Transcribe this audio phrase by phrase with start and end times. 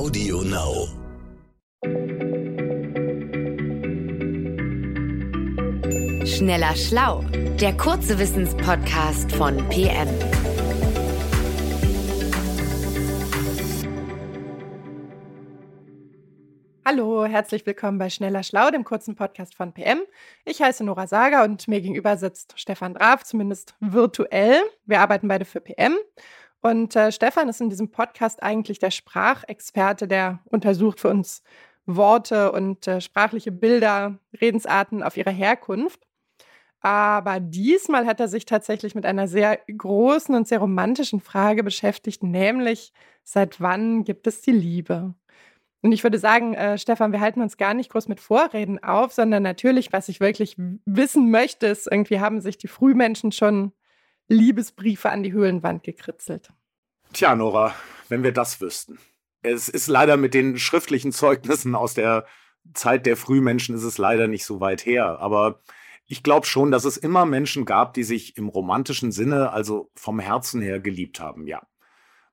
[0.00, 0.88] Audio Now.
[6.24, 7.22] Schneller Schlau,
[7.60, 10.08] der kurze Wissenspodcast von PM.
[16.86, 20.00] Hallo, herzlich willkommen bei Schneller Schlau, dem kurzen Podcast von PM.
[20.46, 24.62] Ich heiße Nora Sager und mir gegenüber sitzt Stefan Draf, zumindest virtuell.
[24.86, 25.98] Wir arbeiten beide für PM.
[26.62, 31.42] Und äh, Stefan ist in diesem Podcast eigentlich der Sprachexperte, der untersucht für uns
[31.86, 36.06] Worte und äh, sprachliche Bilder, Redensarten auf ihre Herkunft.
[36.80, 42.22] Aber diesmal hat er sich tatsächlich mit einer sehr großen und sehr romantischen Frage beschäftigt,
[42.22, 42.92] nämlich
[43.22, 45.14] seit wann gibt es die Liebe?
[45.82, 49.12] Und ich würde sagen, äh, Stefan, wir halten uns gar nicht groß mit Vorreden auf,
[49.12, 53.72] sondern natürlich, was ich wirklich wissen möchte, ist, irgendwie haben sich die Frühmenschen schon
[54.28, 56.50] Liebesbriefe an die Höhlenwand gekritzelt.
[57.12, 57.74] Tja, Nora,
[58.08, 58.98] wenn wir das wüssten.
[59.42, 62.26] Es ist leider mit den schriftlichen Zeugnissen aus der
[62.74, 65.18] Zeit der Frühmenschen ist es leider nicht so weit her.
[65.20, 65.60] Aber
[66.06, 70.18] ich glaube schon, dass es immer Menschen gab, die sich im romantischen Sinne, also vom
[70.18, 71.62] Herzen her, geliebt haben, ja.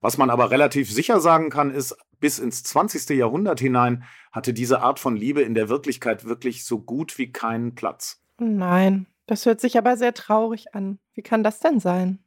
[0.00, 3.16] Was man aber relativ sicher sagen kann, ist, bis ins 20.
[3.16, 7.74] Jahrhundert hinein hatte diese Art von Liebe in der Wirklichkeit wirklich so gut wie keinen
[7.74, 8.22] Platz.
[8.38, 10.98] Nein, das hört sich aber sehr traurig an.
[11.14, 12.18] Wie kann das denn sein?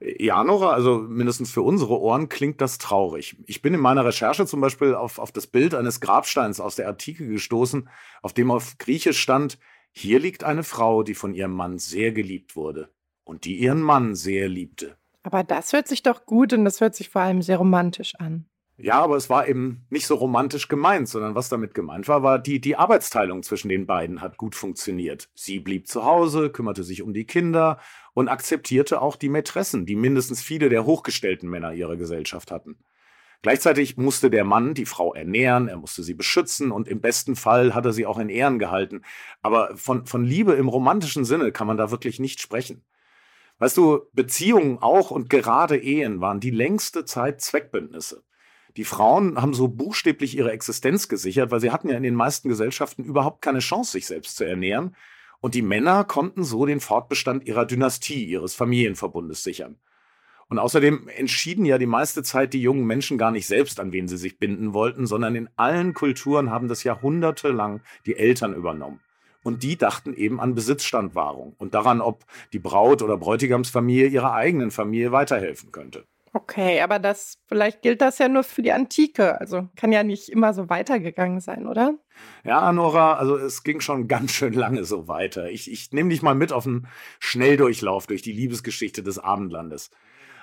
[0.00, 3.36] Ja, Nora, also mindestens für unsere Ohren klingt das traurig.
[3.46, 6.88] Ich bin in meiner Recherche zum Beispiel auf, auf das Bild eines Grabsteins aus der
[6.88, 7.88] Antike gestoßen,
[8.22, 9.58] auf dem auf Griechisch stand,
[9.92, 12.90] hier liegt eine Frau, die von ihrem Mann sehr geliebt wurde
[13.24, 14.96] und die ihren Mann sehr liebte.
[15.22, 18.46] Aber das hört sich doch gut und das hört sich vor allem sehr romantisch an.
[18.82, 22.38] Ja, aber es war eben nicht so romantisch gemeint, sondern was damit gemeint war, war
[22.38, 25.28] die, die Arbeitsteilung zwischen den beiden hat gut funktioniert.
[25.34, 27.78] Sie blieb zu Hause, kümmerte sich um die Kinder
[28.14, 32.78] und akzeptierte auch die Mätressen, die mindestens viele der hochgestellten Männer ihrer Gesellschaft hatten.
[33.42, 37.74] Gleichzeitig musste der Mann die Frau ernähren, er musste sie beschützen und im besten Fall
[37.74, 39.02] hat er sie auch in Ehren gehalten.
[39.42, 42.82] Aber von, von Liebe im romantischen Sinne kann man da wirklich nicht sprechen.
[43.58, 48.22] Weißt du, Beziehungen auch und gerade Ehen waren die längste Zeit Zweckbündnisse.
[48.76, 52.48] Die Frauen haben so buchstäblich ihre Existenz gesichert, weil sie hatten ja in den meisten
[52.48, 54.94] Gesellschaften überhaupt keine Chance, sich selbst zu ernähren.
[55.40, 59.76] Und die Männer konnten so den Fortbestand ihrer Dynastie, ihres Familienverbundes sichern.
[60.48, 64.08] Und außerdem entschieden ja die meiste Zeit die jungen Menschen gar nicht selbst, an wen
[64.08, 69.00] sie sich binden wollten, sondern in allen Kulturen haben das jahrhundertelang die Eltern übernommen.
[69.42, 74.70] Und die dachten eben an Besitzstandwahrung und daran, ob die Braut- oder Bräutigamsfamilie ihrer eigenen
[74.70, 76.04] Familie weiterhelfen könnte.
[76.32, 79.40] Okay, aber das vielleicht gilt das ja nur für die Antike.
[79.40, 81.98] Also kann ja nicht immer so weitergegangen sein, oder?
[82.44, 85.50] Ja, Nora, also es ging schon ganz schön lange so weiter.
[85.50, 86.86] Ich, ich nehme dich mal mit auf einen
[87.18, 89.90] Schnelldurchlauf durch die Liebesgeschichte des Abendlandes.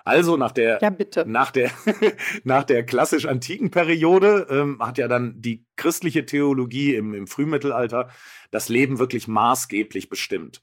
[0.03, 1.69] Also nach der, ja, nach der,
[2.43, 8.09] nach der klassisch-antiken Periode ähm, hat ja dann die christliche Theologie im, im Frühmittelalter
[8.51, 10.61] das Leben wirklich maßgeblich bestimmt.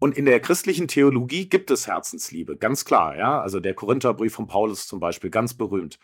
[0.00, 3.40] Und in der christlichen Theologie gibt es Herzensliebe, ganz klar, ja.
[3.40, 5.98] Also der Korintherbrief von Paulus zum Beispiel, ganz berühmt.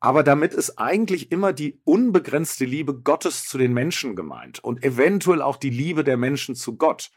[0.00, 5.42] Aber damit ist eigentlich immer die unbegrenzte Liebe Gottes zu den Menschen gemeint und eventuell
[5.42, 7.10] auch die Liebe der Menschen zu Gott.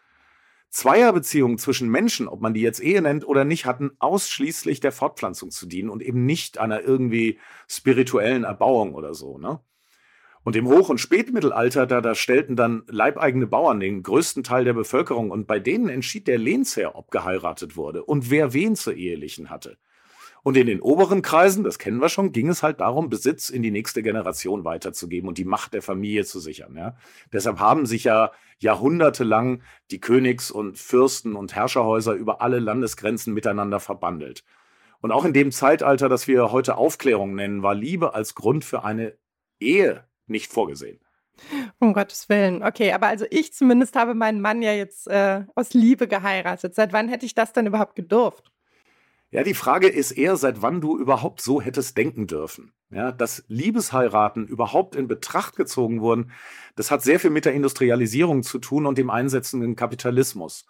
[0.69, 5.49] Zweierbeziehungen zwischen Menschen, ob man die jetzt Ehe nennt oder nicht, hatten ausschließlich der Fortpflanzung
[5.51, 9.61] zu dienen und eben nicht einer irgendwie spirituellen Erbauung oder so, ne?
[10.43, 14.73] Und im Hoch- und Spätmittelalter, da, da stellten dann leibeigene Bauern den größten Teil der
[14.73, 19.49] Bevölkerung und bei denen entschied der Lehnsherr, ob geheiratet wurde und wer wen zu ehelichen
[19.49, 19.77] hatte.
[20.41, 23.61] Und in den oberen Kreisen, das kennen wir schon, ging es halt darum, Besitz in
[23.61, 26.75] die nächste Generation weiterzugeben und die Macht der Familie zu sichern.
[26.77, 26.95] Ja?
[27.33, 29.61] Deshalb haben sich ja jahrhundertelang
[29.91, 34.45] die Königs- und Fürsten- und Herrscherhäuser über alle Landesgrenzen miteinander verbandelt.
[35.01, 38.83] Und auch in dem Zeitalter, das wir heute Aufklärung nennen, war Liebe als Grund für
[38.83, 39.17] eine
[39.59, 40.99] Ehe nicht vorgesehen.
[41.79, 42.63] Um Gottes Willen.
[42.63, 46.75] Okay, aber also ich zumindest habe meinen Mann ja jetzt äh, aus Liebe geheiratet.
[46.75, 48.51] Seit wann hätte ich das denn überhaupt gedurft?
[49.31, 52.73] Ja, die Frage ist eher, seit wann du überhaupt so hättest denken dürfen.
[52.89, 56.31] Ja, dass Liebesheiraten überhaupt in Betracht gezogen wurden,
[56.75, 60.65] das hat sehr viel mit der Industrialisierung zu tun und dem einsetzenden Kapitalismus.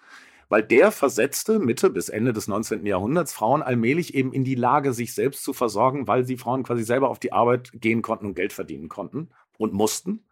[0.49, 2.85] Weil der versetzte Mitte bis Ende des 19.
[2.85, 6.83] Jahrhunderts Frauen allmählich eben in die Lage, sich selbst zu versorgen, weil sie Frauen quasi
[6.83, 9.29] selber auf die Arbeit gehen konnten und Geld verdienen konnten
[9.59, 10.25] und mussten.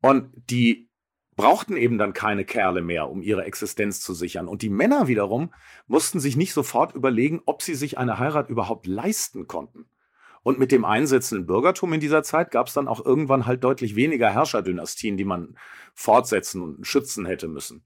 [0.00, 0.88] Und die
[1.36, 4.48] brauchten eben dann keine Kerle mehr, um ihre Existenz zu sichern.
[4.48, 5.54] Und die Männer wiederum
[5.86, 9.86] mussten sich nicht sofort überlegen, ob sie sich eine Heirat überhaupt leisten konnten.
[10.42, 13.94] Und mit dem einsetzenden Bürgertum in dieser Zeit gab es dann auch irgendwann halt deutlich
[13.94, 15.56] weniger Herrscherdynastien, die man
[15.94, 17.84] fortsetzen und schützen hätte müssen.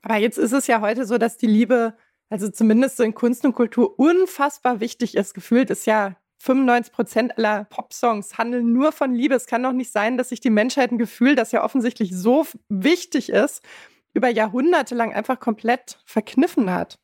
[0.00, 1.94] Aber jetzt ist es ja heute so, dass die Liebe,
[2.30, 5.34] also zumindest so in Kunst und Kultur, unfassbar wichtig ist.
[5.34, 9.34] Gefühlt ist ja 95 Prozent aller Popsongs handeln nur von Liebe.
[9.34, 12.46] Es kann doch nicht sein, dass sich die Menschheit ein Gefühl, das ja offensichtlich so
[12.68, 13.62] wichtig ist,
[14.14, 16.98] über Jahrhunderte lang einfach komplett verkniffen hat.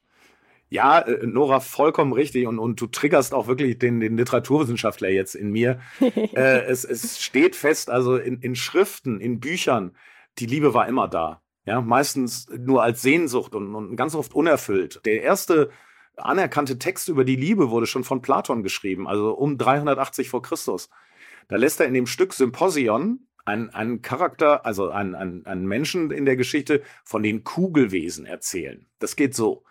[0.70, 2.46] Ja, äh, Nora, vollkommen richtig.
[2.46, 5.80] Und, und du triggerst auch wirklich den, den Literaturwissenschaftler jetzt in mir.
[6.00, 9.96] äh, es, es steht fest, also in, in Schriften, in Büchern,
[10.38, 11.42] die Liebe war immer da.
[11.66, 15.00] Ja, meistens nur als Sehnsucht und, und ganz oft unerfüllt.
[15.04, 15.70] Der erste
[16.16, 20.90] anerkannte Text über die Liebe wurde schon von Platon geschrieben, also um 380 vor Christus.
[21.49, 26.82] Da lässt er in dem Stück Symposion einen, Charakter, also einen Menschen in der Geschichte
[27.05, 28.87] von den Kugelwesen erzählen.
[28.99, 29.64] Das geht so.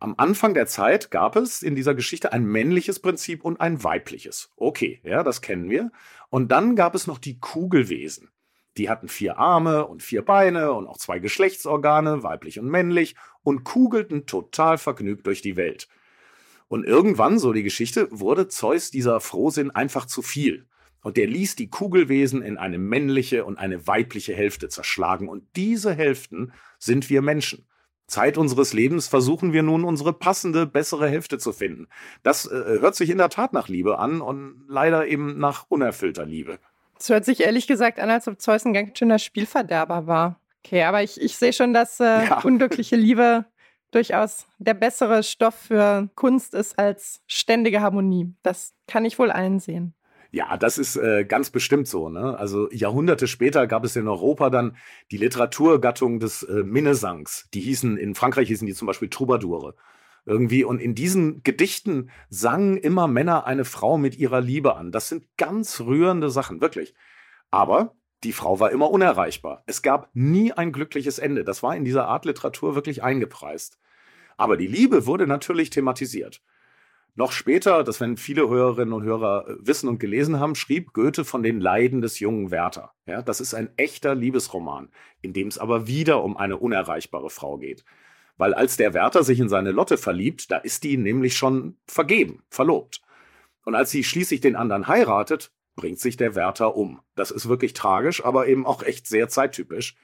[0.00, 4.50] Am Anfang der Zeit gab es in dieser Geschichte ein männliches Prinzip und ein weibliches.
[4.56, 5.92] Okay, ja, das kennen wir.
[6.28, 8.30] Und dann gab es noch die Kugelwesen.
[8.76, 13.64] Die hatten vier Arme und vier Beine und auch zwei Geschlechtsorgane, weiblich und männlich, und
[13.64, 15.88] kugelten total vergnügt durch die Welt.
[16.68, 20.66] Und irgendwann, so die Geschichte, wurde Zeus dieser Frohsinn einfach zu viel.
[21.02, 25.28] Und der ließ die Kugelwesen in eine männliche und eine weibliche Hälfte zerschlagen.
[25.28, 27.66] Und diese Hälften sind wir Menschen.
[28.06, 31.88] Zeit unseres Lebens versuchen wir nun unsere passende, bessere Hälfte zu finden.
[32.22, 36.26] Das äh, hört sich in der Tat nach Liebe an und leider eben nach unerfüllter
[36.26, 36.58] Liebe.
[36.98, 40.40] Es hört sich ehrlich gesagt an, als ob Zeus ein ganz schöner Spielverderber war.
[40.64, 42.40] Okay, aber ich, ich sehe schon, dass äh, ja.
[42.44, 43.44] unglückliche Liebe
[43.90, 48.34] durchaus der bessere Stoff für Kunst ist als ständige Harmonie.
[48.42, 49.94] Das kann ich wohl einsehen.
[50.32, 52.08] Ja, das ist äh, ganz bestimmt so.
[52.08, 52.36] Ne?
[52.36, 54.76] Also Jahrhunderte später gab es in Europa dann
[55.12, 57.48] die Literaturgattung des äh, Minnesangs.
[57.54, 59.76] Die hießen, in Frankreich hießen die zum Beispiel Troubadoure
[60.26, 60.64] irgendwie.
[60.64, 64.92] Und in diesen Gedichten sangen immer Männer eine Frau mit ihrer Liebe an.
[64.92, 66.94] Das sind ganz rührende Sachen, wirklich.
[67.50, 67.94] Aber
[68.24, 69.62] die Frau war immer unerreichbar.
[69.66, 71.44] Es gab nie ein glückliches Ende.
[71.44, 73.78] Das war in dieser Art Literatur wirklich eingepreist.
[74.36, 76.42] Aber die Liebe wurde natürlich thematisiert.
[77.16, 81.24] Noch später, das werden viele Hörerinnen und Hörer äh, wissen und gelesen haben, schrieb Goethe
[81.24, 82.92] von den Leiden des jungen Werther.
[83.06, 84.90] Ja, das ist ein echter Liebesroman,
[85.22, 87.84] in dem es aber wieder um eine unerreichbare Frau geht.
[88.36, 92.42] Weil als der Wärter sich in seine Lotte verliebt, da ist die nämlich schon vergeben,
[92.50, 93.00] verlobt.
[93.64, 97.00] Und als sie schließlich den anderen heiratet, bringt sich der Wärter um.
[97.14, 99.96] Das ist wirklich tragisch, aber eben auch echt sehr zeittypisch.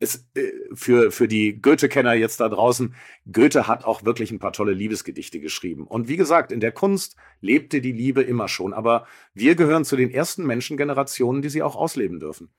[0.00, 2.94] Es, äh, für, für die Goethe-Kenner jetzt da draußen,
[3.32, 5.86] Goethe hat auch wirklich ein paar tolle Liebesgedichte geschrieben.
[5.86, 9.96] Und wie gesagt, in der Kunst lebte die Liebe immer schon, aber wir gehören zu
[9.96, 12.50] den ersten Menschengenerationen, die sie auch ausleben dürfen.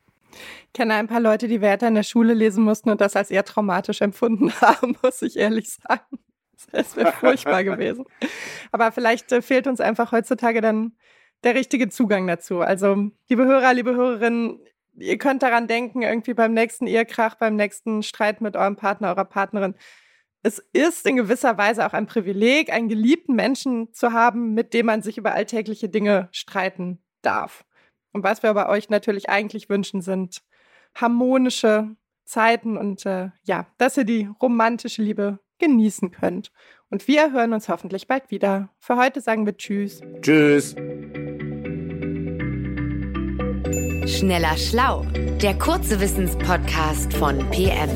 [0.68, 3.32] Ich kenne ein paar Leute, die Werther in der Schule lesen mussten und das als
[3.32, 6.20] eher traumatisch empfunden haben, muss ich ehrlich sagen.
[6.72, 8.06] Das wäre furchtbar gewesen.
[8.72, 10.94] Aber vielleicht äh, fehlt uns einfach heutzutage dann
[11.44, 12.60] der richtige Zugang dazu.
[12.60, 14.60] Also, liebe Hörer, liebe Hörerinnen,
[14.98, 19.26] ihr könnt daran denken, irgendwie beim nächsten Ehekrach, beim nächsten Streit mit eurem Partner, eurer
[19.26, 19.76] Partnerin.
[20.42, 24.86] Es ist in gewisser Weise auch ein Privileg, einen geliebten Menschen zu haben, mit dem
[24.86, 27.66] man sich über alltägliche Dinge streiten darf.
[28.12, 30.42] Und was wir bei euch natürlich eigentlich wünschen, sind
[30.96, 31.96] harmonische
[32.26, 36.52] Zeiten und äh, ja, dass ihr die romantische Liebe genießen könnt.
[36.90, 38.70] Und wir hören uns hoffentlich bald wieder.
[38.80, 40.02] Für heute sagen wir Tschüss.
[40.22, 40.76] Tschüss.
[44.08, 45.06] Schneller Schlau,
[45.42, 47.90] der kurze Wissenspodcast von PM.